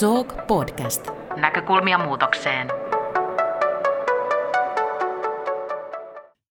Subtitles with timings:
[0.00, 1.06] Talk Podcast.
[1.36, 2.68] Näkökulmia muutokseen.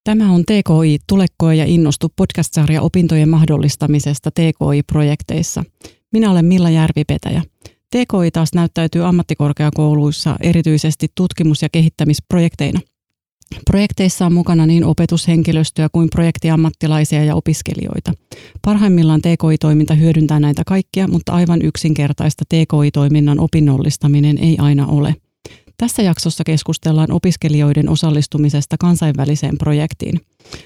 [0.03, 5.63] Tämä on TKI Tulekoe ja innostu podcast-sarja opintojen mahdollistamisesta TKI-projekteissa.
[6.13, 7.41] Minä olen Milla Järvipetäjä.
[7.89, 12.79] TKI taas näyttäytyy ammattikorkeakouluissa erityisesti tutkimus- ja kehittämisprojekteina–
[13.65, 18.13] Projekteissa on mukana niin opetushenkilöstöä kuin projektiammattilaisia ja opiskelijoita.
[18.61, 25.15] Parhaimmillaan TKI-toiminta hyödyntää näitä kaikkia, mutta aivan yksinkertaista TKI-toiminnan opinnollistaminen ei aina ole.
[25.77, 30.21] Tässä jaksossa keskustellaan opiskelijoiden osallistumisesta kansainväliseen projektiin.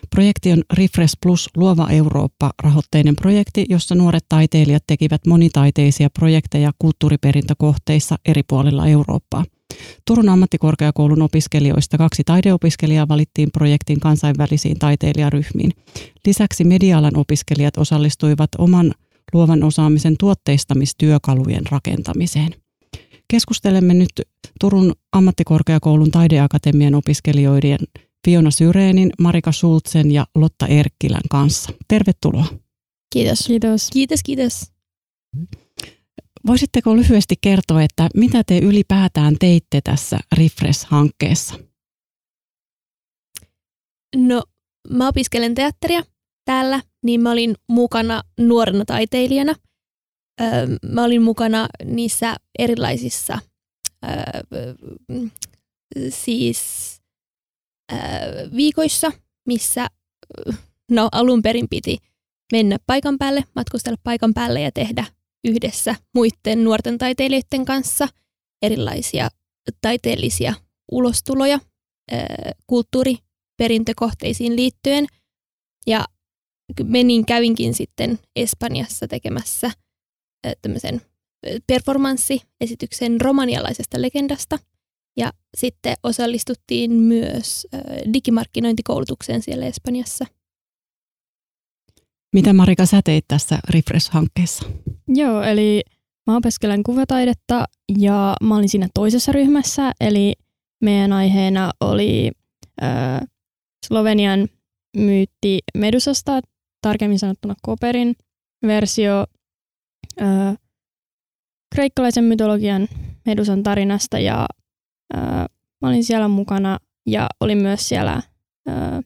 [0.10, 8.42] Projekti on Refresh Plus Luova Eurooppa-rahoitteinen projekti, jossa nuoret taiteilijat tekivät monitaiteisia projekteja kulttuuriperintökohteissa eri
[8.48, 9.44] puolilla Eurooppaa.
[10.08, 15.72] Turun ammattikorkeakoulun opiskelijoista kaksi taideopiskelijaa valittiin projektin kansainvälisiin taiteilijaryhmiin.
[16.26, 18.92] Lisäksi medialan opiskelijat osallistuivat oman
[19.34, 22.56] luovan osaamisen tuotteistamistyökalujen rakentamiseen.
[23.28, 24.12] Keskustelemme nyt
[24.60, 27.80] Turun ammattikorkeakoulun taideakatemian opiskelijoiden
[28.28, 31.72] Fiona Syreenin, Marika Schultzen ja Lotta Erkkilän kanssa.
[31.88, 32.46] Tervetuloa.
[33.14, 33.40] Kiitos.
[33.48, 33.90] Kiitos.
[33.94, 34.72] Kiitos, kiitos.
[36.48, 41.60] Voisitteko lyhyesti kertoa, että mitä te ylipäätään teitte tässä Refresh-hankkeessa?
[44.16, 44.44] No,
[44.90, 46.04] mä opiskelen teatteria
[46.46, 49.56] täällä, niin mä olin mukana nuorena taiteilijana.
[50.42, 53.40] Öö, mä olin mukana niissä erilaisissa
[54.06, 54.74] öö,
[56.10, 56.62] siis
[57.94, 58.00] öö,
[58.56, 59.12] viikoissa,
[59.48, 59.88] missä
[60.92, 61.98] no, alun perin piti
[62.52, 65.06] mennä paikan päälle, matkustella paikan päälle ja tehdä
[65.44, 68.08] yhdessä muiden nuorten taiteilijoiden kanssa
[68.62, 69.30] erilaisia
[69.82, 70.54] taiteellisia
[70.92, 71.60] ulostuloja
[72.68, 75.08] kulttuuriperintökohteisiin liittyen.
[75.88, 76.06] Ja
[76.84, 79.72] menin, kävinkin sitten Espanjassa tekemässä
[80.62, 81.02] tämmöisen
[81.68, 84.60] performanssiesityksen romanialaisesta legendasta.
[85.18, 87.68] Ja sitten osallistuttiin myös
[88.14, 90.26] digimarkkinointikoulutukseen siellä Espanjassa.
[92.34, 94.70] Mitä Marika sä teit tässä Refresh-hankkeessa?
[95.08, 95.84] Joo, eli
[96.28, 97.66] mä opiskelen kuvataidetta
[97.98, 100.34] ja mä olin siinä toisessa ryhmässä, eli
[100.82, 102.32] meidän aiheena oli
[102.84, 103.22] äh,
[103.88, 104.48] Slovenian
[104.98, 106.42] myytti Medusasta,
[106.82, 108.16] tarkemmin sanottuna Koperin
[108.68, 109.26] versio
[110.22, 110.58] äh,
[111.76, 112.88] kreikkalaisen mytologian
[113.26, 114.46] Medusan tarinasta ja
[115.16, 115.46] äh,
[115.82, 118.14] mä olin siellä mukana ja olin myös siellä
[118.70, 119.00] äh,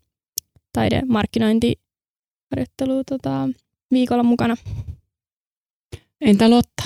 [2.55, 3.49] taidemarkkinointiharjoittelu tota,
[3.91, 4.55] viikolla mukana.
[6.21, 6.83] Entä Lotta?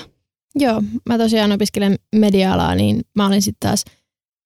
[0.55, 3.85] Joo, mä tosiaan opiskelen media-alaa, niin mä olin sitten taas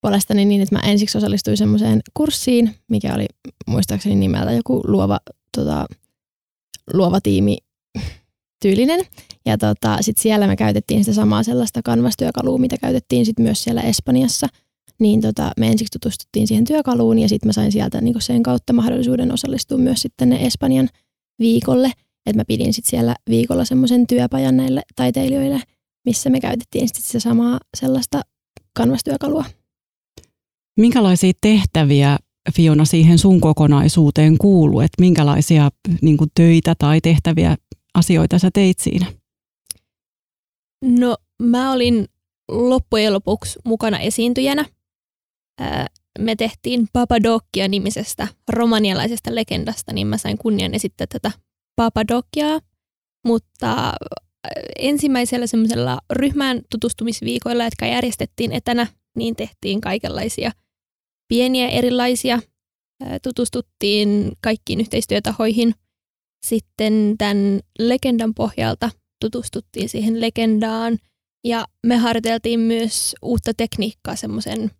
[0.01, 3.25] puolestani niin, että mä ensiksi osallistuin semmoiseen kurssiin, mikä oli
[3.67, 5.19] muistaakseni nimeltä joku luova,
[5.57, 5.85] tota,
[6.93, 7.57] luova tiimi
[8.61, 8.99] tyylinen.
[9.45, 13.81] Ja tota, sitten siellä me käytettiin sitä samaa sellaista kanvastyökalua, mitä käytettiin sit myös siellä
[13.81, 14.47] Espanjassa.
[14.99, 18.73] Niin tota, me ensiksi tutustuttiin siihen työkaluun ja sitten mä sain sieltä niinku sen kautta
[18.73, 20.89] mahdollisuuden osallistua myös sitten ne Espanjan
[21.39, 21.91] viikolle–
[22.25, 25.61] että mä pidin sitten siellä viikolla semmoisen työpajan näille taiteilijoille,
[26.05, 28.21] missä me käytettiin sitten sitä samaa sellaista
[28.75, 29.45] kanvastyökalua.
[30.79, 32.17] Minkälaisia tehtäviä
[32.55, 35.69] Fiona siihen sun kokonaisuuteen kuuluu, että minkälaisia
[36.01, 37.55] niin kuin, töitä tai tehtäviä
[37.93, 39.05] asioita sä teit siinä?
[40.85, 42.05] No mä olin
[42.51, 44.65] loppujen lopuksi mukana esiintyjänä.
[46.19, 51.31] Me tehtiin Papadokia nimisestä romanialaisesta legendasta, niin mä sain kunnian esittää tätä
[51.75, 52.59] Papadokiaa,
[53.25, 53.93] mutta
[54.79, 58.87] ensimmäisellä semmoisella ryhmään tutustumisviikoilla, jotka järjestettiin etänä,
[59.17, 60.51] niin tehtiin kaikenlaisia
[61.27, 62.39] pieniä erilaisia.
[63.23, 65.73] Tutustuttiin kaikkiin yhteistyötahoihin.
[66.45, 68.89] Sitten tämän legendan pohjalta
[69.21, 70.97] tutustuttiin siihen legendaan
[71.43, 74.71] ja me harjoiteltiin myös uutta tekniikkaa semmoisen,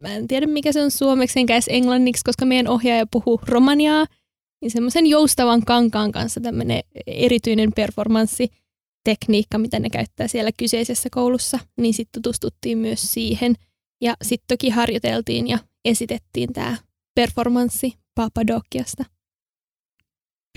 [0.00, 4.06] mä en tiedä mikä se on suomeksi enkä edes englanniksi, koska meidän ohjaaja puhuu romaniaa–
[4.62, 11.94] niin semmoisen joustavan kankaan kanssa tämmöinen erityinen performanssitekniikka, mitä ne käyttää siellä kyseisessä koulussa, niin
[11.94, 13.54] sitten tutustuttiin myös siihen.
[14.00, 16.76] Ja sitten toki harjoiteltiin ja esitettiin tämä
[17.14, 19.04] performanssi Papadokiasta.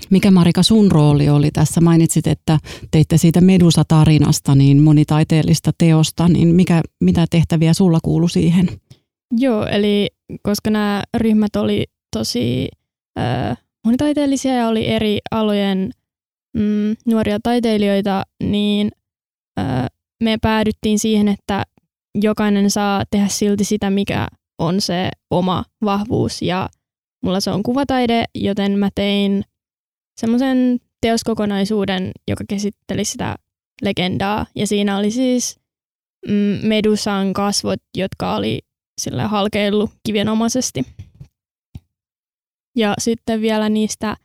[0.10, 1.82] Mikä Marika sun rooli oli tässä?
[1.82, 2.60] Mainitsit, että
[2.92, 8.68] teitte siitä Medusa-tarinasta niin monitaiteellista teosta, niin mikä, mitä tehtäviä sulla kuulu siihen?
[9.38, 10.10] Joo, eli
[10.42, 11.86] koska nämä ryhmät oli
[12.18, 12.70] tosi
[13.20, 15.92] äh, monitaiteellisia ja oli eri alojen
[16.56, 18.92] mm, nuoria taiteilijoita, niin
[19.60, 19.64] ö,
[20.24, 21.64] me päädyttiin siihen, että
[22.22, 24.28] jokainen saa tehdä silti sitä, mikä
[24.60, 26.42] on se oma vahvuus.
[26.42, 26.70] Ja
[27.24, 29.44] mulla se on kuvataide, joten mä tein
[30.16, 33.36] semmoisen teoskokonaisuuden, joka käsitteli sitä
[33.82, 34.46] legendaa.
[34.56, 35.60] Ja siinä oli siis
[36.28, 38.60] mm, Medusan kasvot, jotka oli
[39.02, 40.84] sillä halkeillut kivenomaisesti.
[42.78, 44.18] Ja sitten vielä niistä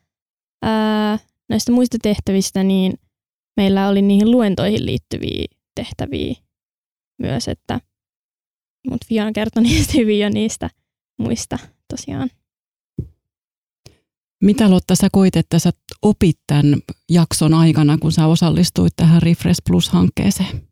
[0.63, 2.95] ää, näistä muista tehtävistä, niin
[3.57, 5.45] meillä oli niihin luentoihin liittyviä
[5.75, 6.35] tehtäviä
[7.19, 7.81] myös, että
[8.91, 10.71] mutta Fiona kertoi niistä hyvin jo niistä
[11.19, 11.59] muista
[11.89, 12.31] tosiaan.
[14.43, 15.71] Mitä Lotta sä koit, että sä
[16.03, 16.77] opit tämän
[17.11, 20.71] jakson aikana, kun sä osallistuit tähän Refresh Plus-hankkeeseen?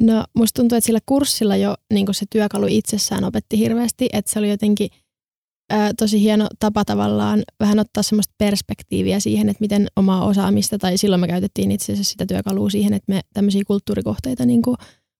[0.00, 4.38] No musta tuntuu, että sillä kurssilla jo niin se työkalu itsessään opetti hirveästi, että se
[4.38, 4.88] oli jotenkin
[5.70, 10.98] ää, tosi hieno tapa tavallaan vähän ottaa semmoista perspektiiviä siihen, että miten omaa osaamista, tai
[10.98, 14.62] silloin me käytettiin itse asiassa sitä työkalua siihen, että me tämmöisiä kulttuurikohteita niin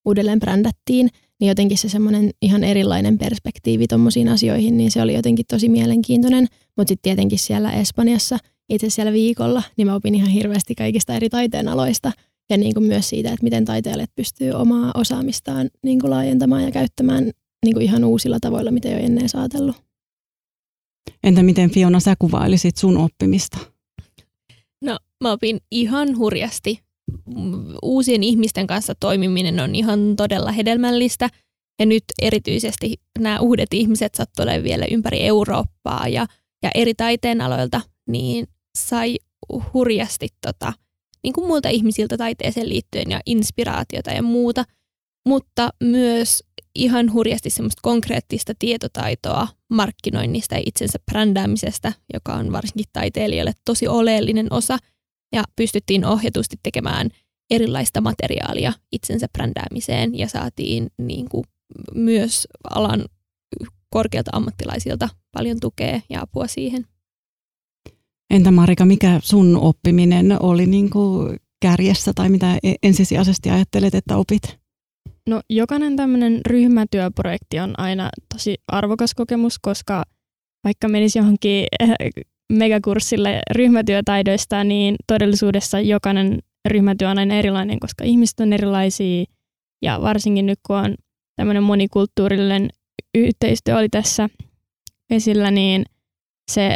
[0.04, 1.08] uudelleen brändättiin,
[1.40, 6.46] niin jotenkin se semmoinen ihan erilainen perspektiivi tuommoisiin asioihin, niin se oli jotenkin tosi mielenkiintoinen.
[6.76, 8.38] Mutta sitten tietenkin siellä Espanjassa,
[8.68, 12.12] itse siellä viikolla, niin mä opin ihan hirveästi kaikista eri taiteenaloista
[12.50, 16.70] ja niin kuin myös siitä, että miten taiteilijat pystyy omaa osaamistaan niin kuin laajentamaan ja
[16.70, 17.30] käyttämään
[17.64, 19.76] niin kuin ihan uusilla tavoilla, mitä ei ole ennen saatellut.
[21.24, 23.58] Entä miten Fiona sä kuvailisit sun oppimista?
[24.84, 26.80] No mä opin ihan hurjasti
[27.82, 31.28] uusien ihmisten kanssa toimiminen on ihan todella hedelmällistä.
[31.78, 36.26] Ja nyt erityisesti nämä uudet ihmiset sattuivat vielä ympäri Eurooppaa ja,
[36.62, 38.46] ja eri taiteenaloilta, niin
[38.78, 39.16] sai
[39.74, 40.72] hurjasti tota,
[41.22, 44.64] niin kuin muilta ihmisiltä taiteeseen liittyen ja inspiraatiota ja muuta,
[45.28, 53.52] mutta myös ihan hurjasti semmoista konkreettista tietotaitoa markkinoinnista ja itsensä brändäämisestä, joka on varsinkin taiteilijoille
[53.64, 54.78] tosi oleellinen osa–
[55.32, 57.10] ja pystyttiin ohjatusti tekemään
[57.50, 61.44] erilaista materiaalia itsensä brändäämiseen ja saatiin niin kuin
[61.94, 63.04] myös alan
[63.90, 66.86] korkealta ammattilaisilta paljon tukea ja apua siihen.
[68.30, 74.16] Entä Marika, mikä sun oppiminen oli niin kuin kärjessä tai mitä e- ensisijaisesti ajattelet, että
[74.16, 74.42] opit?
[75.28, 80.04] No jokainen tämmöinen ryhmätyöprojekti on aina tosi arvokas kokemus, koska
[80.64, 81.66] vaikka menisi johonkin
[82.50, 86.38] megakurssille ryhmätyötaidoista, niin todellisuudessa jokainen
[86.68, 89.24] ryhmätyö on aina erilainen, koska ihmiset on erilaisia
[89.82, 90.94] ja varsinkin nyt kun on
[91.36, 92.68] tämmöinen monikulttuurillinen
[93.14, 94.28] yhteistyö oli tässä
[95.10, 95.84] esillä, niin
[96.50, 96.74] se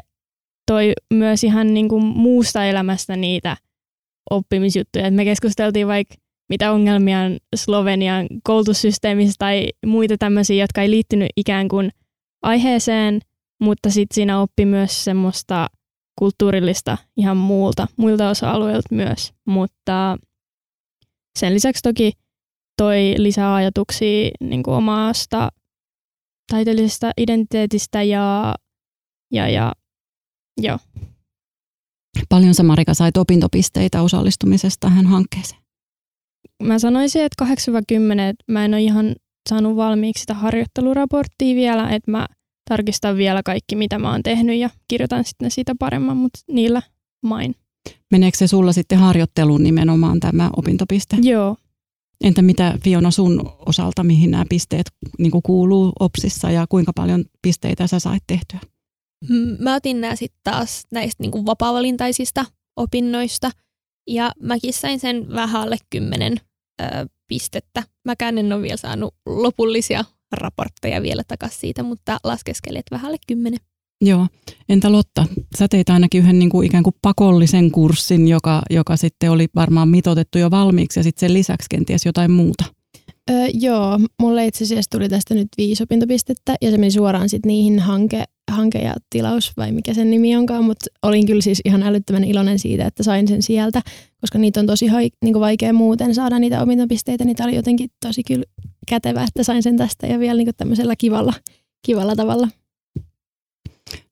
[0.66, 3.56] toi myös ihan niin kuin muusta elämästä niitä
[4.30, 5.10] oppimisjuttuja.
[5.10, 6.14] Me keskusteltiin vaikka
[6.48, 11.90] mitä ongelmia on Slovenian koulutussysteemissä tai muita tämmöisiä, jotka ei liittynyt ikään kuin
[12.42, 13.20] aiheeseen–
[13.64, 15.70] mutta sitten siinä oppi myös semmoista
[16.18, 19.32] kulttuurillista ihan muulta, muilta osa-alueilta myös.
[19.46, 20.16] Mutta
[21.38, 22.12] sen lisäksi toki
[22.76, 25.48] toi lisää ajatuksia niin kuin omasta
[26.50, 28.54] taiteellisesta identiteetistä ja,
[29.32, 29.72] ja, ja
[30.60, 30.78] joo.
[32.28, 35.62] Paljon sä Marika sait opintopisteitä osallistumisesta tähän hankkeeseen?
[36.62, 37.48] Mä sanoisin, että 8-10,
[38.48, 39.14] mä en ole ihan
[39.48, 42.26] saanut valmiiksi sitä harjoitteluraporttia vielä, että mä
[42.68, 46.82] tarkistan vielä kaikki, mitä mä oon tehnyt ja kirjoitan sitten siitä paremman, mutta niillä
[47.22, 47.54] main.
[48.10, 51.16] Meneekö se sulla sitten harjoitteluun nimenomaan tämä opintopiste?
[51.22, 51.56] Joo.
[52.24, 54.86] Entä mitä Fiona sun osalta, mihin nämä pisteet
[55.18, 58.60] niin kuuluu OPSissa ja kuinka paljon pisteitä sä sait tehtyä?
[59.58, 62.44] Mä otin nämä sitten taas näistä niin kuin vapaa-valintaisista
[62.76, 63.50] opinnoista
[64.06, 66.36] ja mäkin sain sen vähän alle kymmenen
[67.26, 67.82] pistettä.
[68.04, 73.18] Mäkään en ole vielä saanut lopullisia raportteja vielä takaisin siitä, mutta laskeskelin, että vähän alle
[73.26, 73.60] kymmenen.
[74.00, 74.26] Joo.
[74.68, 75.26] Entä Lotta,
[75.58, 79.88] sä teit ainakin yhden niin kuin ikään kuin pakollisen kurssin, joka, joka sitten oli varmaan
[79.88, 82.64] mitotettu jo valmiiksi ja sitten sen lisäksi kenties jotain muuta.
[83.30, 87.48] Öö, joo, mulle itse asiassa tuli tästä nyt viisi opintopistettä ja se meni suoraan sitten
[87.48, 91.82] niihin hanke, hanke ja tilaus vai mikä sen nimi onkaan, mutta olin kyllä siis ihan
[91.82, 93.82] älyttömän iloinen siitä, että sain sen sieltä,
[94.20, 97.90] koska niitä on tosi haik, niin vaikea muuten saada niitä opintopisteitä, niin tämä oli jotenkin
[98.06, 98.44] tosi kyllä
[98.88, 101.32] kätevä, että sain sen tästä ja vielä niin tämmöisellä kivalla,
[101.86, 102.48] kivalla tavalla.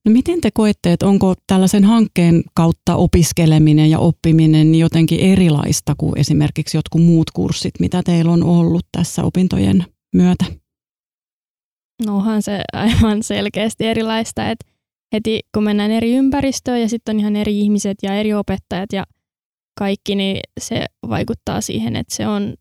[0.04, 6.18] No miten te koette, että onko tällaisen hankkeen kautta opiskeleminen ja oppiminen jotenkin erilaista kuin
[6.18, 10.44] esimerkiksi jotkut muut kurssit, mitä teillä on ollut tässä opintojen myötä?
[12.06, 14.66] No onhan se aivan selkeästi erilaista, että
[15.12, 19.04] heti kun mennään eri ympäristöön ja sitten on ihan eri ihmiset ja eri opettajat ja
[19.78, 22.54] kaikki, niin se vaikuttaa siihen, että se on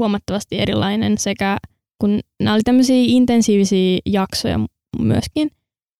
[0.00, 1.58] huomattavasti erilainen sekä
[2.00, 4.60] kun nämä oli tämmöisiä intensiivisiä jaksoja
[4.98, 5.50] myöskin,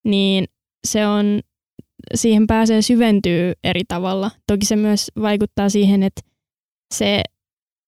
[0.04, 0.44] niin
[0.86, 1.40] se on,
[2.14, 4.30] siihen pääsee syventyy eri tavalla.
[4.46, 6.20] Toki se myös vaikuttaa siihen, että
[6.94, 7.22] se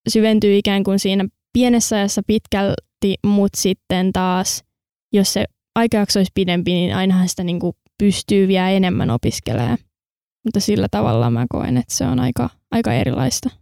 [0.08, 4.64] syventyy ikään kuin siinä pienessä ajassa pitkälti, mutta sitten taas,
[5.12, 9.78] jos se aikajakso olisi pidempi, niin ainahan sitä niin kuin pystyy vielä enemmän opiskelemaan.
[10.44, 13.61] Mutta sillä tavalla mä koen, että se on aika, aika erilaista.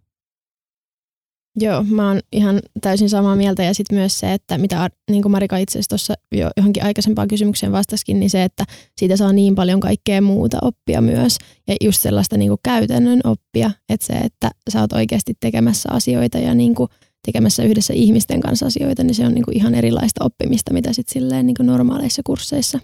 [1.57, 5.33] Joo, mä oon ihan täysin samaa mieltä ja sitten myös se, että mitä niin kuin
[5.33, 8.65] Marika itse asiassa tuossa jo johonkin aikaisempaan kysymykseen vastaskin, niin se, että
[8.97, 11.39] siitä saa niin paljon kaikkea muuta oppia myös
[11.69, 16.39] ja just sellaista niin kuin käytännön oppia, että se, että sä oot oikeasti tekemässä asioita
[16.39, 16.89] ja niin kuin
[17.27, 21.13] tekemässä yhdessä ihmisten kanssa asioita, niin se on niin kuin ihan erilaista oppimista, mitä sitten
[21.13, 22.79] silleen niin kuin normaaleissa kursseissa.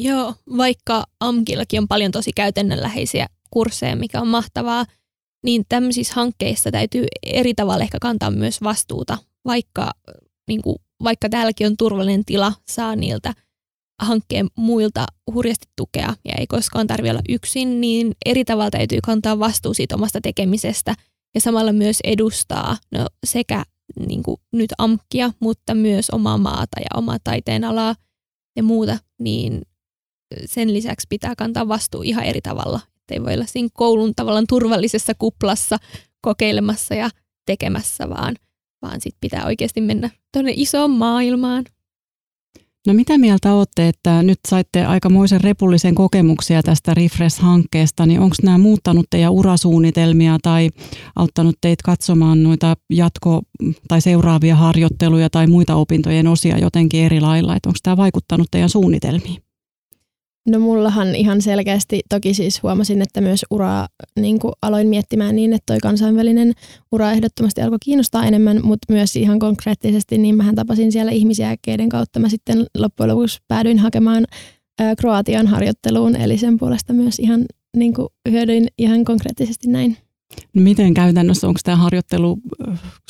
[0.00, 4.86] Joo, vaikka AMKillakin on paljon tosi käytännönläheisiä kursseja, mikä on mahtavaa,
[5.46, 9.90] niin tämmöisissä hankkeissa täytyy eri tavalla ehkä kantaa myös vastuuta, vaikka,
[10.48, 13.34] niin kuin, vaikka täälläkin on turvallinen tila, saa niiltä
[14.02, 19.38] hankkeen muilta hurjasti tukea ja ei koskaan tarvitse olla yksin, niin eri tavalla täytyy kantaa
[19.38, 20.94] vastuu siitä omasta tekemisestä
[21.34, 23.64] ja samalla myös edustaa no, sekä
[24.08, 27.94] niin kuin nyt amkkia, mutta myös omaa maata ja omaa taiteen alaa
[28.56, 29.62] ja muuta, niin
[30.44, 32.80] sen lisäksi pitää kantaa vastuu ihan eri tavalla
[33.14, 35.78] ei voi olla siinä koulun tavallaan turvallisessa kuplassa
[36.20, 37.10] kokeilemassa ja
[37.46, 38.34] tekemässä, vaan,
[38.82, 41.64] vaan sit pitää oikeasti mennä tuonne isoon maailmaan.
[42.86, 48.58] No mitä mieltä olette, että nyt saitte aikamoisen repullisen kokemuksia tästä Refresh-hankkeesta, niin onko nämä
[48.58, 50.70] muuttanut teidän urasuunnitelmia tai
[51.16, 53.42] auttanut teitä katsomaan noita jatko-
[53.88, 58.70] tai seuraavia harjoitteluja tai muita opintojen osia jotenkin eri lailla, että onko tämä vaikuttanut teidän
[58.70, 59.45] suunnitelmiin?
[60.46, 63.88] No mullahan ihan selkeästi, toki siis huomasin, että myös uraa
[64.20, 66.52] niin aloin miettimään niin, että toi kansainvälinen
[66.92, 71.88] ura ehdottomasti alkoi kiinnostaa enemmän, mutta myös ihan konkreettisesti, niin mähän tapasin siellä ihmisiä, keiden
[71.88, 74.26] kautta mä sitten loppujen lopuksi päädyin hakemaan
[74.78, 77.44] ää, Kroatian harjoitteluun, eli sen puolesta myös ihan
[77.76, 79.96] niin kuin hyödyin ihan konkreettisesti näin.
[80.54, 82.38] No miten käytännössä, onko tämä harjoittelu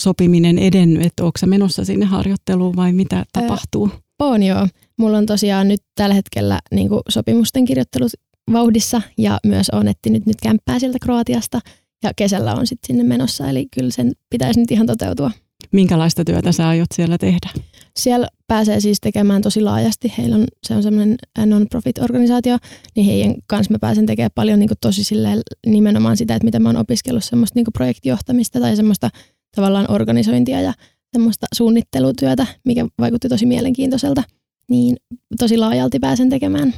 [0.00, 3.90] sopiminen edennyt, että onko se menossa sinne harjoitteluun vai mitä tapahtuu?
[3.92, 4.68] Öö, on joo.
[4.98, 8.12] Mulla on tosiaan nyt tällä hetkellä niin sopimusten kirjoittelut
[8.52, 11.60] vauhdissa ja myös on etsinyt nyt kämppää sieltä Kroatiasta
[12.02, 15.30] ja kesällä on sitten sinne menossa, eli kyllä sen pitäisi nyt ihan toteutua.
[15.72, 17.50] Minkälaista työtä sä aiot siellä tehdä?
[17.96, 20.12] Siellä pääsee siis tekemään tosi laajasti.
[20.18, 22.58] Heillä on, se on semmoinen non-profit-organisaatio,
[22.96, 26.68] niin heidän kanssa mä pääsen tekemään paljon niin tosi silleen, nimenomaan sitä, että mitä mä
[26.68, 29.10] oon opiskellut, semmoista niin projektijohtamista tai semmoista
[29.56, 30.72] tavallaan organisointia ja
[31.16, 34.22] semmoista suunnittelutyötä, mikä vaikutti tosi mielenkiintoiselta
[34.70, 34.96] niin
[35.38, 36.74] tosi laajalti pääsen tekemään.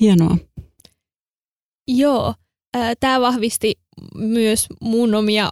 [0.00, 0.38] Hienoa.
[1.88, 2.34] Joo,
[3.00, 3.74] tämä vahvisti
[4.14, 5.50] myös mun omia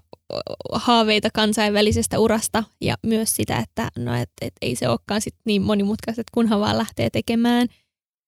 [0.73, 5.63] haaveita kansainvälisestä urasta ja myös sitä, että, no, et, et ei se olekaan sit niin
[5.63, 7.69] monimutkaista, kunhan vaan lähtee tekemään.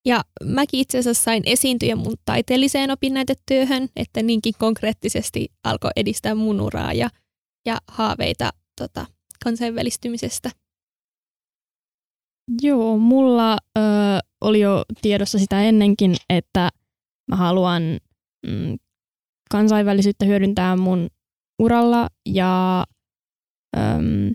[0.06, 6.60] Ja mäkin itse asiassa sain esiintyä mun taiteelliseen opinnäytetyöhön, että niinkin konkreettisesti alkoi edistää mun
[6.60, 7.10] uraa ja,
[7.66, 8.50] ja haaveita
[8.80, 9.06] tota,
[9.44, 10.50] kansainvälistymisestä.
[12.62, 13.80] Joo, mulla ö,
[14.40, 16.70] oli jo tiedossa sitä ennenkin, että
[17.30, 17.82] mä haluan
[18.46, 18.78] mm,
[19.50, 21.08] kansainvälisyyttä hyödyntää mun
[21.58, 22.84] uralla ja
[23.76, 24.34] äm,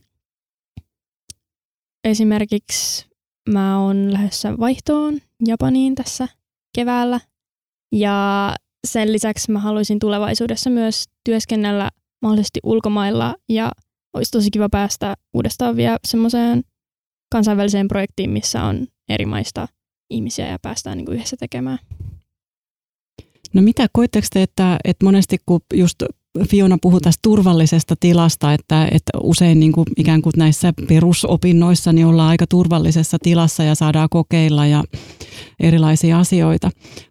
[2.04, 3.06] esimerkiksi
[3.50, 6.28] mä oon lähdössä vaihtoon Japaniin tässä
[6.76, 7.20] keväällä
[7.92, 8.54] ja
[8.88, 11.90] sen lisäksi mä haluaisin tulevaisuudessa myös työskennellä
[12.22, 13.72] mahdollisesti ulkomailla ja
[14.14, 16.64] olisi tosi kiva päästä uudestaan vielä semmoiseen
[17.32, 19.68] kansainväliseen projektiin, missä on eri maista
[20.10, 21.80] ihmisiä ja päästään niin kuin yhdessä tekemään.
[23.54, 26.04] No mitä, koitteko te, että, että monesti kun just
[26.48, 32.06] Fiona puhui tästä turvallisesta tilasta, että, että usein niin kuin ikään kuin näissä perusopinnoissa niin
[32.06, 34.84] ollaan aika turvallisessa tilassa ja saadaan kokeilla ja
[35.60, 36.70] erilaisia asioita.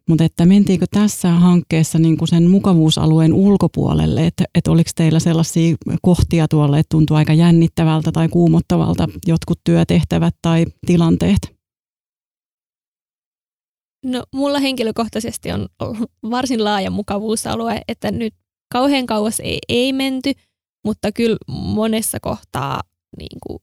[0.09, 5.77] Mutta että mentiinkö tässä hankkeessa niin kuin sen mukavuusalueen ulkopuolelle, että, että oliko teillä sellaisia
[6.03, 11.61] kohtia tuolla, että tuntuu aika jännittävältä tai kuumottavalta jotkut työtehtävät tai tilanteet?
[14.05, 15.69] No mulla henkilökohtaisesti on
[16.31, 18.35] varsin laaja mukavuusalue, että nyt
[18.73, 20.33] kauhean kauas ei, ei menty,
[20.85, 22.83] mutta kyllä monessa kohtaa
[23.19, 23.59] niin kuin,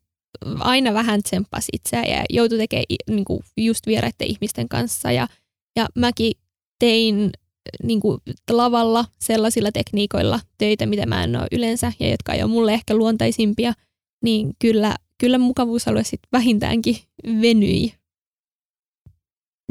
[0.59, 5.11] aina vähän tsemppasi itseään ja joutui tekemään niin kuin, just vieraiden ihmisten kanssa.
[5.11, 5.27] Ja,
[5.75, 6.33] ja mäkin
[6.79, 7.29] tein
[7.83, 8.19] niin kuin,
[8.51, 12.95] lavalla sellaisilla tekniikoilla töitä, mitä mä en ole yleensä ja jotka ei ole mulle ehkä
[12.95, 13.73] luontaisimpia,
[14.23, 16.97] niin kyllä, kyllä mukavuusalue sitten vähintäänkin
[17.41, 17.93] venyi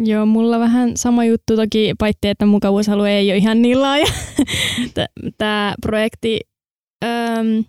[0.04, 4.06] Joo, mulla vähän sama juttu toki, paitsi että mukavuusalue ei ole ihan niin laaja.
[5.38, 6.40] Tämä projekti
[7.04, 7.64] äm,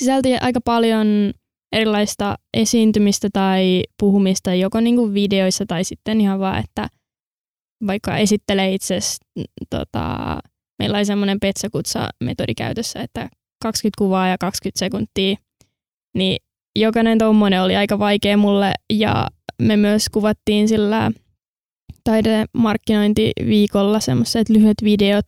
[0.00, 1.32] sisälti aika paljon
[1.72, 6.88] erilaista esiintymistä tai puhumista joko niinku videoissa tai sitten ihan vaan, että
[7.86, 8.98] vaikka esittelee itse
[9.70, 10.38] tota,
[10.78, 13.28] meillä oli semmoinen Petsakutsa-metodi käytössä, että
[13.62, 15.36] 20 kuvaa ja 20 sekuntia,
[16.16, 16.36] niin
[16.78, 19.28] jokainen tuommoinen oli aika vaikea mulle ja
[19.62, 21.10] me myös kuvattiin sillä
[22.10, 25.24] taidemarkkinointiviikolla semmoiset lyhyet videot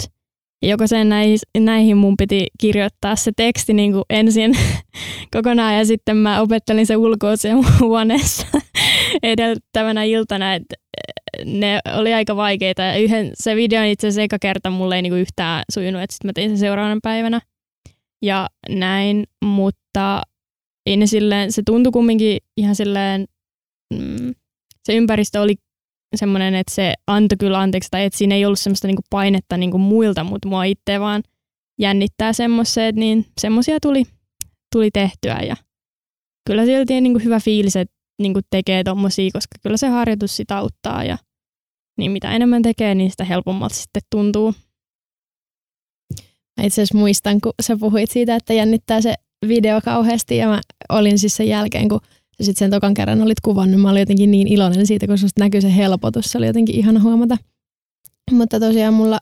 [0.62, 4.56] Ja joko sen näihin, näihin mun piti kirjoittaa se teksti niin kuin ensin
[5.34, 8.46] kokonaan ja sitten mä opettelin se ulkoa sen huoneessa
[9.22, 10.74] edeltävänä iltana, että
[11.44, 12.82] ne oli aika vaikeita.
[12.82, 16.28] Ja yhden, se video itse asiassa eka kerta mulle ei niinku yhtään sujunut, että sitten
[16.28, 17.40] mä tein sen seuraavana päivänä.
[18.22, 20.22] Ja näin, mutta
[20.86, 23.26] ei ne silleen, se tuntui kumminkin ihan silleen,
[23.94, 24.34] mm,
[24.84, 25.54] se ympäristö oli
[26.14, 29.78] semmoinen, että se antoi kyllä anteeksi, tai että siinä ei ollut semmoista niinku painetta niinku
[29.78, 31.22] muilta, mutta mua itse vaan
[31.80, 34.02] jännittää semmoiset, niin semmoisia tuli,
[34.72, 35.56] tuli tehtyä ja
[36.46, 41.04] kyllä silti niinku hyvä fiilis, että niinku tekee tommosia, koska kyllä se harjoitus sitä auttaa
[41.04, 41.18] ja
[41.98, 44.54] niin mitä enemmän tekee, niin sitä helpommalta sitten tuntuu.
[46.60, 49.14] Mä itse asiassa muistan, kun sä puhuit siitä, että jännittää se
[49.48, 52.00] video kauheasti ja mä olin siis sen jälkeen, kun
[52.38, 55.40] sä sitten sen tokan kerran olit kuvannut, mä olin jotenkin niin iloinen siitä, kun susta
[55.40, 57.36] näkyy se helpotus, se oli jotenkin ihana huomata.
[58.30, 59.18] Mutta tosiaan mulla,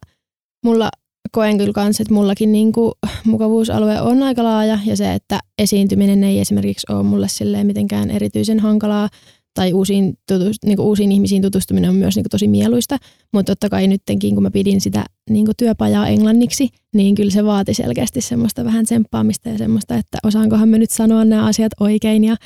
[0.65, 0.91] mulla
[1.33, 2.93] koen kyllä kans, että mullakin niinku
[3.25, 4.79] mukavuusalue on aika laaja.
[4.87, 9.09] Ja se, että esiintyminen ei esimerkiksi ole mulle silleen mitenkään erityisen hankalaa
[9.55, 12.99] tai uusiin, tutust, niin uusiin ihmisiin tutustuminen on myös niin tosi mieluista,
[13.33, 17.75] mutta totta kai nyttenkin, kun mä pidin sitä niin työpajaa englanniksi, niin kyllä se vaati
[17.75, 22.37] selkeästi semmoista vähän tsemppaamista ja semmoista, että osaankohan mä nyt sanoa nämä asiat oikein ja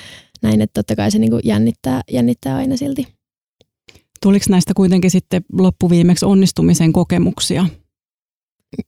[0.42, 3.06] näin, että totta kai se niin jännittää, jännittää aina silti.
[4.23, 7.66] Tuliko näistä kuitenkin sitten loppuviimeksi onnistumisen kokemuksia?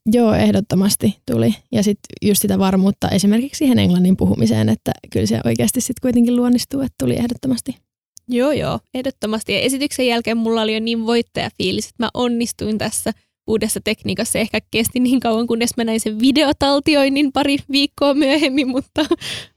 [0.07, 1.55] Joo, ehdottomasti tuli.
[1.73, 6.37] Ja sitten just sitä varmuutta esimerkiksi siihen englannin puhumiseen, että kyllä se oikeasti sitten kuitenkin
[6.37, 7.77] luonnistuu, että tuli ehdottomasti.
[8.29, 9.53] Joo, joo, ehdottomasti.
[9.53, 13.13] Ja esityksen jälkeen mulla oli jo niin voittajafiilis, että mä onnistuin tässä
[13.47, 14.39] uudessa tekniikassa.
[14.39, 19.05] Ehkä kesti niin kauan, kunnes mä näin sen videotaltioinnin pari viikkoa myöhemmin, mutta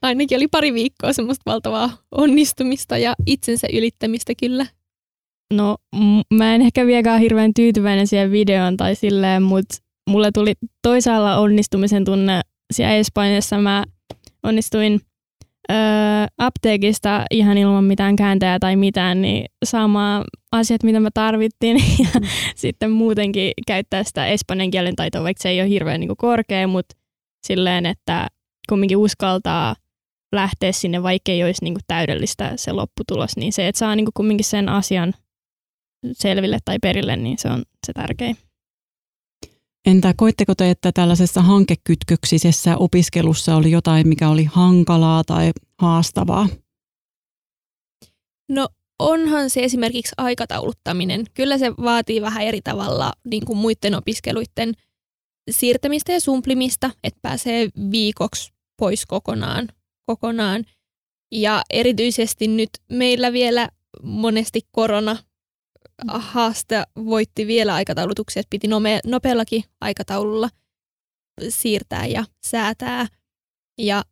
[0.02, 4.66] ainakin oli pari viikkoa semmoista valtavaa onnistumista ja itsensä ylittämistä kyllä.
[5.54, 5.76] No,
[6.34, 9.76] mä en ehkä vieläkään hirveän tyytyväinen siihen videoon tai silleen, mutta
[10.10, 12.40] mulle tuli toisaalla onnistumisen tunne
[12.72, 13.58] siellä Espanjassa.
[13.58, 13.84] Mä
[14.42, 15.00] onnistuin
[15.70, 15.76] öö,
[16.38, 22.26] apteekista ihan ilman mitään kääntäjää tai mitään, niin saamaan asiat, mitä me tarvittiin ja mm.
[22.56, 26.96] sitten muutenkin käyttää sitä espanjan kielen taitoa, vaikka se ei ole hirveän niin korkea, mutta
[27.46, 28.28] silleen, että
[28.68, 29.74] kumminkin uskaltaa
[30.32, 34.06] lähteä sinne, vaikka ei olisi niin kuin täydellistä se lopputulos, niin se, että saa niin
[34.06, 35.14] kuin kumminkin sen asian
[36.12, 38.36] selville tai perille, niin se on se tärkein.
[39.86, 46.48] Entä koitteko te, että tällaisessa hankekytköksisessä opiskelussa oli jotain, mikä oli hankalaa tai haastavaa?
[48.48, 51.24] No onhan se esimerkiksi aikatauluttaminen.
[51.34, 54.72] Kyllä se vaatii vähän eri tavalla niin kuin muiden opiskeluiden
[55.50, 59.68] siirtämistä ja sumplimista, että pääsee viikoksi pois kokonaan.
[60.06, 60.64] kokonaan.
[61.32, 63.68] Ja erityisesti nyt meillä vielä
[64.02, 65.16] monesti korona
[66.08, 68.68] haaste voitti vielä aikataulutuksia, että piti
[69.06, 70.48] nopeallakin aikataululla
[71.48, 73.06] siirtää ja säätää.
[73.78, 74.04] Ja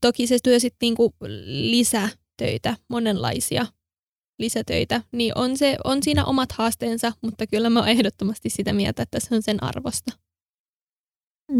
[0.00, 1.14] toki se työ sitten niinku
[1.46, 3.66] lisätöitä, monenlaisia
[4.38, 9.02] lisätöitä, niin on, se, on siinä omat haasteensa, mutta kyllä mä oon ehdottomasti sitä mieltä,
[9.02, 10.12] että se on sen arvosta.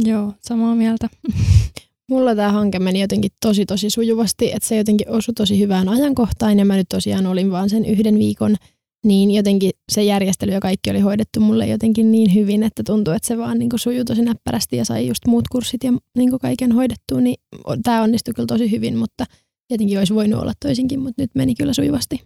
[0.05, 1.09] Joo, samaa mieltä.
[2.11, 6.59] Mulla tämä hanke meni jotenkin tosi tosi sujuvasti, että se jotenkin osui tosi hyvään ajankohtaan
[6.59, 8.57] ja mä nyt tosiaan olin vaan sen yhden viikon–
[9.05, 13.29] niin jotenkin se järjestely ja kaikki oli hoidettu mulle jotenkin niin hyvin, että tuntui, että
[13.29, 17.21] se vaan niin sujui tosi näppärästi ja sai just muut kurssit ja niin kaiken hoidettua,
[17.21, 17.37] niin
[17.83, 19.25] tämä onnistui kyllä tosi hyvin, mutta
[19.69, 22.21] tietenkin olisi voinut olla toisinkin, mutta nyt meni kyllä sujuvasti.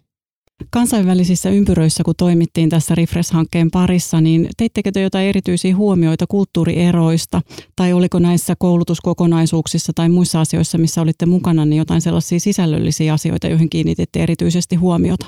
[0.70, 7.42] Kansainvälisissä ympyröissä, kun toimittiin tässä Refresh-hankkeen parissa, niin teittekö te jotain erityisiä huomioita kulttuurieroista,
[7.76, 13.48] tai oliko näissä koulutuskokonaisuuksissa tai muissa asioissa, missä olitte mukana, niin jotain sellaisia sisällöllisiä asioita,
[13.48, 15.26] joihin kiinnititte erityisesti huomiota?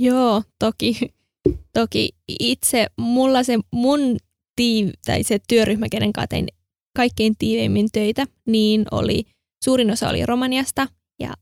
[0.00, 0.98] Joo, toki.
[1.72, 2.10] Toki
[2.40, 4.16] itse mulla se mun
[4.56, 6.46] tiiv, tai se työryhmä, kenen kanssa tein
[6.96, 9.24] kaikkein tiiveimmin töitä, niin oli,
[9.64, 10.88] suurin osa oli Romaniasta
[11.20, 11.34] ja,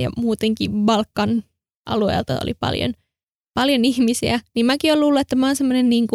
[0.00, 1.44] ja muutenkin Balkan
[1.86, 2.94] alueelta oli paljon,
[3.54, 6.06] paljon ihmisiä, niin mäkin olen luullut, että mä oon semmoinen niin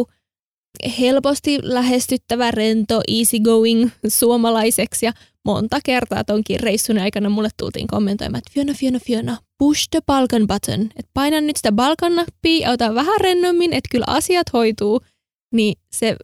[1.00, 5.14] helposti lähestyttävä, rento, easygoing suomalaiseksi ja
[5.46, 10.48] monta kertaa tonkin reissun aikana mulle tultiin kommentoimaan, että Fiona, Fiona, Fiona, push the Balkan
[10.48, 10.82] button.
[10.82, 15.02] Että paina nyt sitä Balkan-nappia, ota vähän rennommin, että kyllä asiat hoituu.
[15.54, 16.16] Niin se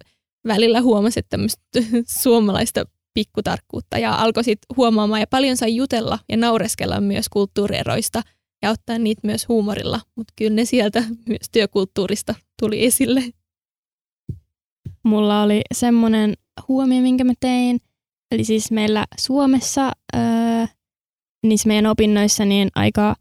[0.47, 1.61] välillä huomasi, että tämmöistä
[2.21, 8.21] suomalaista pikkutarkkuutta ja alkoi sitten huomaamaan ja paljon sai jutella ja naureskella myös kulttuurieroista
[8.61, 13.23] ja ottaa niitä myös huumorilla, mutta kyllä ne sieltä myös työkulttuurista tuli esille.
[15.03, 16.33] Mulla oli semmoinen
[16.67, 17.79] huomio, minkä mä tein,
[18.31, 20.65] eli siis meillä Suomessa öö,
[21.45, 23.15] niissä meidän opinnoissa niin aika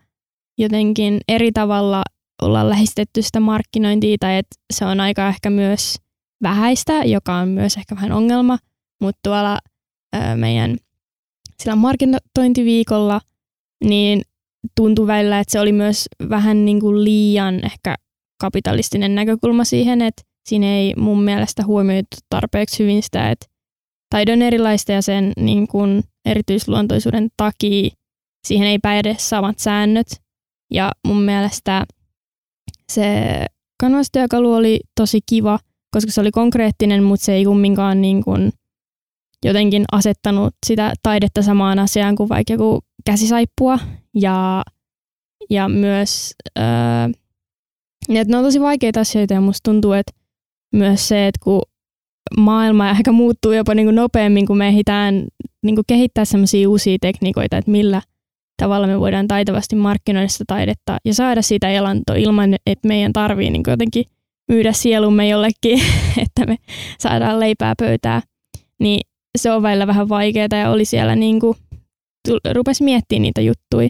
[0.59, 2.03] jotenkin eri tavalla
[2.43, 5.97] ollaan lähestetty sitä markkinointia tai että se on aika ehkä myös
[6.43, 8.59] vähäistä, joka on myös ehkä vähän ongelma,
[9.03, 9.59] mutta tuolla
[10.13, 10.77] ää, meidän
[11.63, 13.21] sillä markkinointiviikolla
[13.85, 14.23] niin
[14.77, 17.95] tuntui välillä, että se oli myös vähän niin kuin liian ehkä
[18.41, 23.47] kapitalistinen näkökulma siihen, että siinä ei mun mielestä huomioitu tarpeeksi hyvin sitä, että
[24.11, 27.91] taidon erilaista ja sen niin kuin erityisluontoisuuden takia
[28.47, 30.07] siihen ei päde samat säännöt.
[30.73, 31.87] Ja mun mielestä
[32.93, 33.07] se
[33.81, 35.59] kanvastyökalu oli tosi kiva,
[35.91, 38.53] koska se oli konkreettinen, mutta se ei kumminkaan niin kuin
[39.45, 43.79] jotenkin asettanut sitä taidetta samaan asiaan kuin vaikka joku käsisaippua.
[44.15, 44.63] Ja,
[45.51, 46.65] ja myös, öö,
[48.09, 50.13] että ne on tosi vaikeita asioita ja musta tuntuu, että
[50.75, 51.63] myös se, että kun
[52.37, 55.27] maailma ehkä muuttuu jopa niin kuin nopeammin, kun me ehditään
[55.63, 58.03] niin kuin kehittää sellaisia uusia tekniikoita, että millä
[58.63, 63.51] tavalla me voidaan taitavasti markkinoida sitä taidetta ja saada siitä elanto ilman, että meidän tarvii
[63.51, 64.05] niin jotenkin
[64.49, 65.81] myydä sielumme jollekin,
[66.25, 66.57] että me
[66.99, 68.23] saadaan leipää pöytää,
[68.81, 69.01] niin
[69.39, 71.57] se on välillä vähän vaikeaa ja oli siellä niin kuin,
[72.53, 73.89] rupesi miettimään niitä juttuja,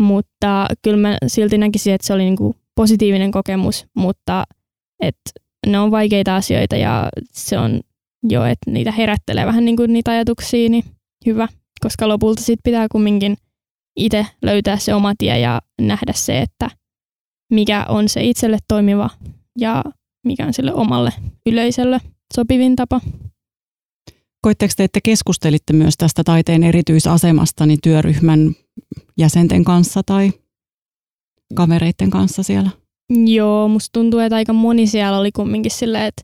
[0.00, 4.44] mutta kyllä mä silti näkisin, että se oli niin kuin positiivinen kokemus, mutta
[5.02, 5.30] että
[5.66, 7.80] ne on vaikeita asioita ja se on
[8.28, 10.84] jo, että niitä herättelee vähän niin kuin niitä ajatuksia, niin
[11.26, 11.48] hyvä,
[11.80, 13.36] koska lopulta sit pitää kumminkin
[13.96, 16.70] itse löytää se oma tie ja nähdä se, että
[17.52, 19.10] mikä on se itselle toimiva
[19.58, 19.84] ja
[20.26, 21.12] mikä on sille omalle
[21.46, 22.00] yleisölle
[22.34, 23.00] sopivin tapa.
[24.40, 28.54] Koitteko te, että keskustelitte myös tästä taiteen erityisasemasta niin työryhmän
[29.18, 30.32] jäsenten kanssa tai
[31.54, 32.70] kavereiden kanssa siellä?
[33.10, 36.22] Joo, musta tuntuu, että aika moni siellä oli kumminkin silleen, että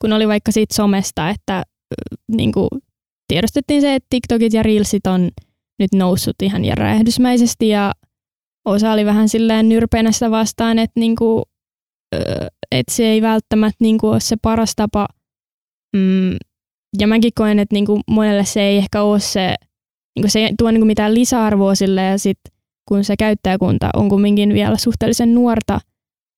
[0.00, 1.62] kun oli vaikka siitä somesta, että
[2.36, 2.68] niin kuin,
[3.28, 5.30] tiedostettiin se, että TikTokit ja Reelsit on
[5.78, 7.92] nyt noussut ihan ja räjähdysmäisesti ja
[8.64, 11.42] osa oli vähän silleen nyrpeänä sitä vastaan, että, niin kuin,
[12.72, 15.08] että se ei välttämättä niin kuin, ole se paras tapa.
[15.96, 16.36] Mm,
[16.98, 19.54] ja mäkin koen, että niin kuin, monelle se ei ehkä ole se,
[20.16, 22.52] niin kuin, se ei tuo niin kuin, mitään lisäarvoa sille ja sitten
[22.88, 25.80] kun se käyttäjäkunta on kumminkin vielä suhteellisen nuorta–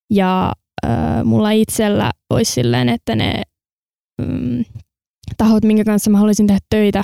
[0.09, 0.53] ja
[0.85, 3.41] äh, mulla itsellä olisi silleen, että ne
[4.21, 4.65] mm,
[5.37, 7.03] tahot, minkä kanssa mä haluaisin tehdä töitä,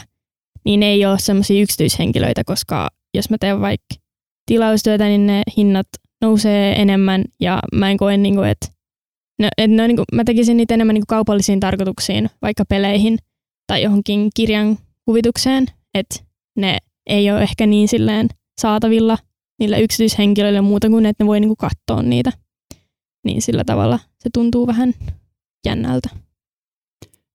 [0.65, 3.95] niin ne ei ole semmoisia yksityishenkilöitä, koska jos mä teen vaikka
[4.45, 5.87] tilaustyötä, niin ne hinnat
[6.21, 8.67] nousee enemmän ja mä en koe, niin kuin, että
[9.39, 13.17] no, et no, niin kuin, mä tekisin niitä enemmän niin kuin kaupallisiin tarkoituksiin, vaikka peleihin
[13.67, 16.15] tai johonkin kirjan kuvitukseen, että
[16.57, 16.77] ne
[17.09, 18.29] ei ole ehkä niin silleen
[18.61, 19.17] saatavilla
[19.59, 22.31] niille yksityishenkilöille muuta kuin, että ne voi niin kuin katsoa niitä
[23.25, 24.93] niin sillä tavalla se tuntuu vähän
[25.65, 26.09] jännältä.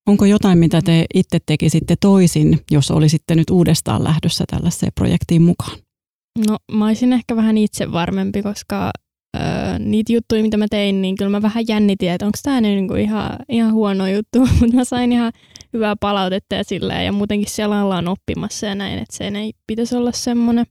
[0.07, 5.79] Onko jotain, mitä te itse tekisitte toisin, jos olisitte nyt uudestaan lähdössä tällaiseen projektiin mukaan?
[6.49, 8.91] No mä olisin ehkä vähän itse varmempi, koska
[9.37, 12.71] öö, niitä juttuja, mitä mä tein, niin kyllä mä vähän jännitin, että onko tämä nyt
[12.71, 15.33] niinku ihan, ihan huono juttu, mutta mä sain ihan
[15.73, 19.97] hyvää palautetta ja silleen, ja muutenkin siellä ollaan oppimassa ja näin, että sen ei pitäisi
[19.97, 20.67] olla semmoinen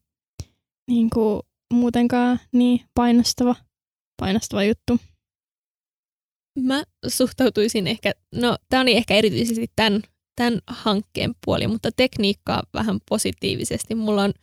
[0.88, 1.42] niin kuin
[1.74, 3.56] muutenkaan niin painostava,
[4.20, 5.00] painostava juttu.
[6.60, 10.02] Mä suhtautuisin ehkä, no tämä oli ehkä erityisesti tämän,
[10.36, 13.96] tämän hankkeen puoli, mutta tekniikkaa vähän positiivisesti.
[13.96, 14.34] Mulla on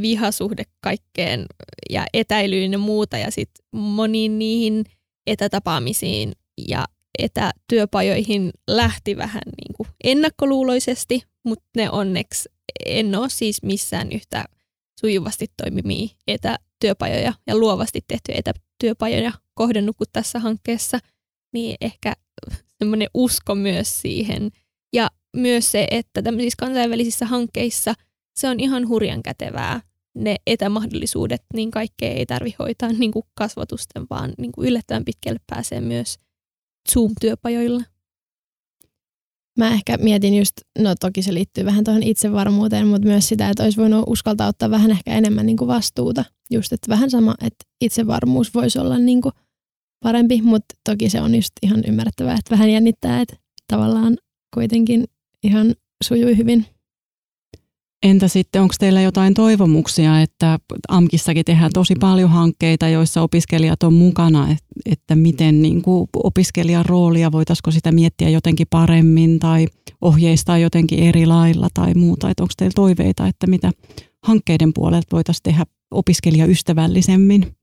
[0.00, 1.46] vihasuhde kaikkeen
[1.90, 4.84] ja etäilyyn ja muuta ja sitten moniin niihin
[5.26, 6.32] etätapaamisiin
[6.68, 6.84] ja
[7.18, 12.48] etätyöpajoihin lähti vähän niin kuin ennakkoluuloisesti, mutta ne onneksi
[12.86, 14.44] en ole siis missään yhtä
[15.00, 20.98] sujuvasti toimimia etätyöpajoja ja luovasti tehtyjä etätyöpajoja kohdennut kuin tässä hankkeessa–
[21.54, 22.12] niin ehkä
[22.78, 24.50] semmoinen usko myös siihen.
[24.92, 27.94] Ja myös se, että tämmöisissä kansainvälisissä hankkeissa
[28.36, 29.80] se on ihan hurjan kätevää
[30.14, 35.40] ne etämahdollisuudet, niin kaikkea ei tarvi hoitaa niin kuin kasvatusten, vaan niin kuin yllättävän pitkälle
[35.46, 36.18] pääsee myös
[36.92, 37.82] Zoom-työpajoilla.
[39.58, 43.62] Mä ehkä mietin just, no toki se liittyy vähän tuohon itsevarmuuteen, mutta myös sitä, että
[43.62, 46.24] olisi voinut uskaltaa ottaa vähän ehkä enemmän niin kuin vastuuta.
[46.50, 49.32] Just, että vähän sama, että itsevarmuus voisi olla niin kuin
[50.04, 53.36] parempi, mutta toki se on just ihan ymmärrettävää, että vähän jännittää, että
[53.68, 54.16] tavallaan
[54.54, 55.04] kuitenkin
[55.42, 56.66] ihan sujui hyvin.
[58.02, 63.94] Entä sitten, onko teillä jotain toivomuksia, että AMKissakin tehdään tosi paljon hankkeita, joissa opiskelijat on
[63.94, 69.66] mukana, että miten niin kuin opiskelijan roolia, voitaisiko sitä miettiä jotenkin paremmin tai
[70.00, 73.70] ohjeistaa jotenkin eri lailla tai muuta, että onko teillä toiveita, että mitä
[74.24, 77.56] hankkeiden puolelta voitaisiin tehdä opiskelijaystävällisemmin?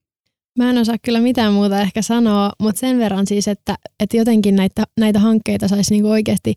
[0.57, 4.55] Mä en osaa kyllä mitään muuta ehkä sanoa, mutta sen verran siis, että, että jotenkin
[4.55, 6.53] näitä, näitä hankkeita saisi niinku oikeasti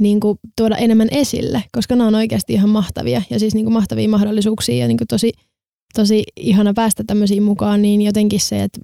[0.00, 4.76] niinku tuoda enemmän esille, koska ne on oikeasti ihan mahtavia ja siis niinku mahtavia mahdollisuuksia
[4.76, 5.32] ja niinku tosi
[5.94, 8.80] tosi ihana päästä tämmöisiin mukaan, niin jotenkin se, että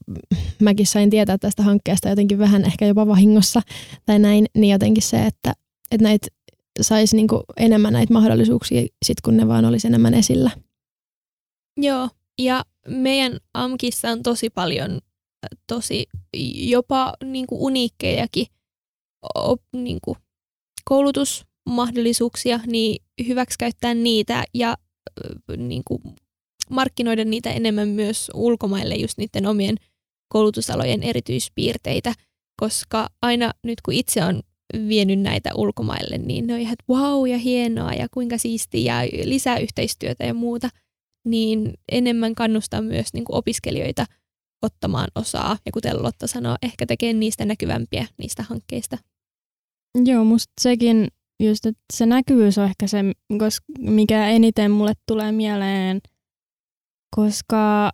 [0.61, 3.61] mäkin sain tietää tästä hankkeesta jotenkin vähän ehkä jopa vahingossa
[4.07, 5.53] tai näin, niin jotenkin se, että,
[5.90, 6.27] että näitä
[6.81, 10.51] saisi niinku enemmän näitä mahdollisuuksia sit kun ne vaan olisi enemmän esillä.
[11.77, 12.09] Joo,
[12.44, 15.00] ja meidän AMKissa on tosi paljon
[15.66, 16.07] tosi
[16.55, 18.46] jopa niinku uniikkejakin
[19.35, 20.16] op, niinku,
[20.85, 24.76] koulutusmahdollisuuksia, niin hyväksikäyttää niitä ja
[25.57, 26.03] niinku,
[26.70, 29.76] markkinoida niitä enemmän myös ulkomaille just niiden omien
[30.29, 32.14] koulutusalojen erityispiirteitä,
[32.61, 34.42] koska aina nyt kun itse on
[34.88, 39.59] vienyt näitä ulkomaille, niin ne on ihan, wow ja hienoa ja kuinka siistiä ja lisää
[39.59, 40.68] yhteistyötä ja muuta,
[41.24, 44.04] niin enemmän kannustaa myös niin kuin opiskelijoita
[44.62, 48.98] ottamaan osaa ja kuten Lotta sanoo, ehkä tekee niistä näkyvämpiä niistä hankkeista.
[50.04, 51.09] Joo, musta sekin
[51.42, 52.98] just, että se näkyvyys on ehkä se,
[53.78, 56.00] mikä eniten mulle tulee mieleen,
[57.16, 57.90] koska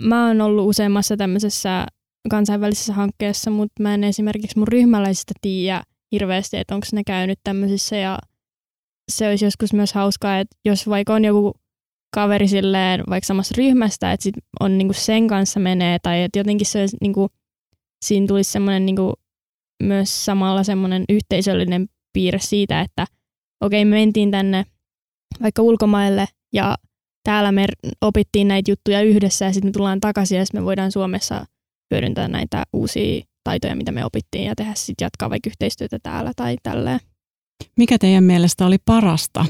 [0.00, 1.86] mä oon ollut useammassa tämmöisessä
[2.30, 7.96] kansainvälisessä hankkeessa, mutta mä en esimerkiksi mun ryhmäläisistä tiedä hirveästi, että onko ne käynyt tämmöisissä
[7.96, 8.18] ja
[9.10, 11.52] se olisi joskus myös hauskaa, että jos vaikka on joku
[12.14, 16.66] kaveri silleen vaikka samassa ryhmästä, että sit on niinku sen kanssa menee tai että jotenkin
[16.66, 17.28] se niinku,
[18.04, 19.14] siinä tulisi semmoinen niinku,
[19.82, 23.06] myös samalla semmoinen yhteisöllinen piirre siitä, että
[23.60, 24.64] okei me mentiin tänne
[25.42, 26.76] vaikka ulkomaille ja
[27.24, 27.66] täällä me
[28.00, 31.44] opittiin näitä juttuja yhdessä ja sitten me tullaan takaisin ja me voidaan Suomessa
[31.90, 36.56] hyödyntää näitä uusia taitoja, mitä me opittiin ja tehdä sitten jatkaa vaikka yhteistyötä täällä tai
[36.62, 37.00] tälleen.
[37.76, 39.46] Mikä teidän mielestä oli parasta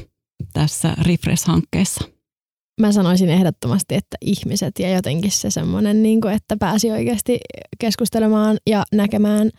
[0.53, 2.20] tässä Refresh-hankkeessa?
[2.81, 7.39] Mä sanoisin ehdottomasti, että ihmiset ja jotenkin se semmoinen, niin että pääsi oikeasti
[7.79, 9.49] keskustelemaan ja näkemään,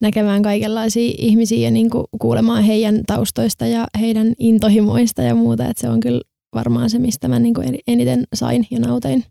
[0.00, 5.66] näkemään kaikenlaisia ihmisiä ja niin kuin kuulemaan heidän taustoista ja heidän intohimoista ja muuta.
[5.66, 6.20] Että se on kyllä
[6.54, 9.24] varmaan se, mistä mä niin kuin eniten sain ja nautein.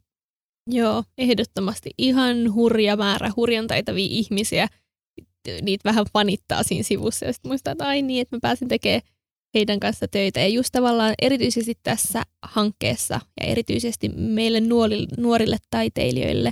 [0.69, 4.67] Joo, ehdottomasti ihan hurja määrä hurjan taitavia ihmisiä.
[5.61, 9.01] Niitä vähän fanittaa siinä sivussa ja sitten muistaa, että ai niin, että mä pääsen tekemään
[9.53, 10.39] heidän kanssa töitä.
[10.39, 16.51] Ja just tavallaan erityisesti tässä hankkeessa ja erityisesti meille nuorille, nuorille taiteilijoille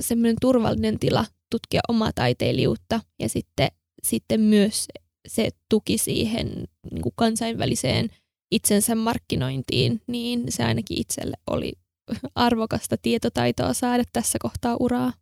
[0.00, 3.68] semmoinen turvallinen tila tutkia omaa taiteilijuutta ja sitten,
[4.02, 4.86] sitten myös
[5.28, 6.48] se tuki siihen
[6.92, 8.08] niin kuin kansainväliseen
[8.50, 11.72] itsensä markkinointiin, niin se ainakin itselle oli
[12.34, 15.12] arvokasta tietotaitoa saada tässä kohtaa uraa.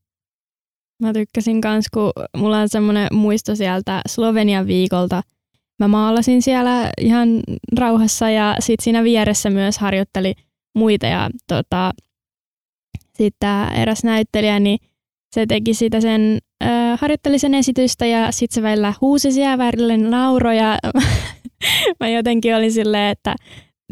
[1.03, 5.23] Mä tykkäsin kans, kun mulla on semmoinen muisto sieltä Slovenian viikolta.
[5.79, 7.41] Mä maalasin siellä ihan
[7.79, 10.35] rauhassa ja sit siinä vieressä myös harjoitteli
[10.79, 11.93] muita ja tota,
[13.19, 14.79] sitten eräs näyttelijä, niin
[15.35, 19.97] se teki sitä sen, äh, harjoitteli sen esitystä ja sitten se välillä huusi siellä välillä
[19.97, 20.79] nauroja.
[22.01, 23.35] mä jotenkin olin silleen, että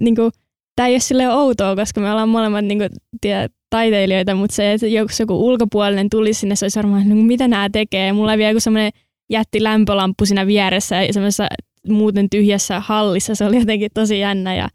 [0.01, 0.31] niinku,
[0.77, 2.91] tämä ei ole sille outoa, koska me ollaan molemmat niin kuin,
[3.21, 7.27] tie, taiteilijoita, mutta se, että joku, joku ulkopuolinen tuli sinne, se olisi varmaan, niin kuin,
[7.27, 8.13] mitä nämä tekee.
[8.13, 8.93] Mulla oli vielä joku semmoinen
[9.31, 11.47] jätti lämpölamppu siinä vieressä ja semmoisessa
[11.89, 13.35] muuten tyhjässä hallissa.
[13.35, 14.69] Se oli jotenkin tosi jännä ja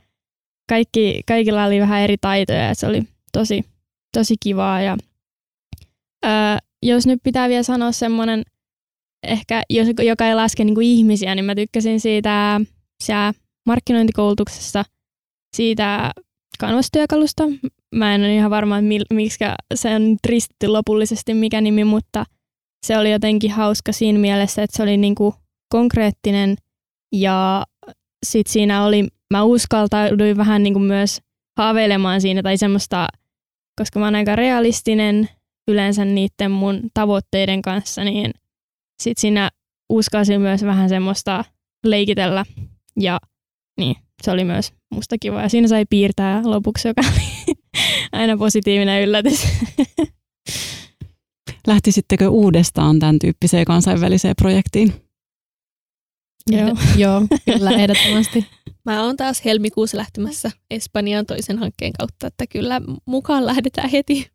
[0.70, 3.66] kaikki, kaikilla oli vähän eri taitoja ja se oli tosi,
[4.18, 4.82] tosi kivaa.
[4.82, 4.98] Ja,
[6.24, 8.44] ää, jos nyt pitää vielä sanoa semmoinen,
[9.28, 12.62] ehkä jos, joka ei laske niin kuin ihmisiä, niin mä tykkäsin siitä
[13.04, 13.34] siellä
[13.66, 14.86] markkinointikoulutuksessa–
[15.56, 16.12] siitä
[16.60, 17.44] kanvastyökalusta.
[17.96, 18.76] Mä en ole ihan varma,
[19.14, 19.40] miksi
[19.76, 22.26] se on ristitty lopullisesti mikä nimi, mutta
[22.86, 25.36] se oli jotenkin hauska siinä mielessä, että se oli niinku
[25.70, 26.56] konkreettinen
[27.12, 27.64] ja
[28.26, 31.22] sitten siinä oli, mä uskaltauduin vähän niinku myös
[31.58, 33.08] haaveilemaan siinä tai semmoista,
[33.80, 35.30] koska mä oon aika realistinen
[35.68, 38.32] yleensä niiden mun tavoitteiden kanssa, niin
[39.04, 39.50] sitten siinä
[39.90, 41.46] uskalsin myös vähän semmoista
[41.86, 42.46] leikitellä
[43.00, 43.20] ja
[43.80, 45.42] niin, se oli myös musta kiva.
[45.42, 47.56] Ja siinä sai piirtää lopuksi, joka oli
[48.12, 49.48] aina positiivinen yllätys.
[51.68, 55.05] Lähtisittekö uudestaan tämän tyyppiseen kansainväliseen projektiin?
[56.52, 58.46] Joo, Joo kyllä ehdottomasti.
[58.86, 64.35] Mä oon taas helmikuussa lähtemässä Espanjaan toisen hankkeen kautta, että kyllä mukaan lähdetään heti.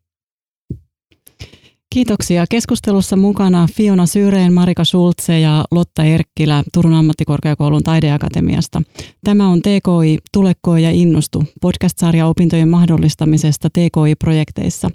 [1.93, 2.45] Kiitoksia.
[2.49, 8.81] Keskustelussa mukana Fiona Syreen, Marika Schulze ja Lotta Erkkilä Turun ammattikorkeakoulun taideakatemiasta.
[9.23, 14.89] Tämä on TKI Tulekko ja innostu, podcast-sarja opintojen mahdollistamisesta TKI-projekteissa.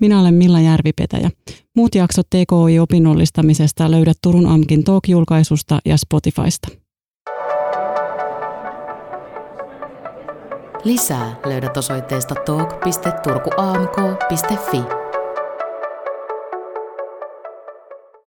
[0.00, 1.30] Minä olen Milla Järvipetäjä.
[1.76, 6.68] Muut jaksot TKI-opinnollistamisesta löydät Turun AMKin Talk-julkaisusta ja Spotifysta.
[10.84, 15.09] Lisää löydät osoitteesta talk.turkuamk.fi.